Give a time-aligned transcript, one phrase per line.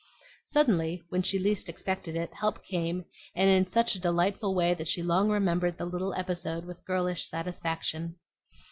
[0.45, 3.05] Suddenly, when she least expected it, help came,
[3.35, 7.23] and in such a delightful way that she long remembered the little episode with girlish
[7.23, 8.15] satisfaction.